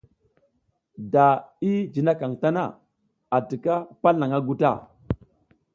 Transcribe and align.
Da 1.15 1.25
i 1.71 1.73
jinakaƞ 1.93 2.31
tana, 2.41 2.63
a 3.35 3.37
tika 3.47 3.75
palnaƞʼha 4.01 4.37
nguta. 4.41 4.69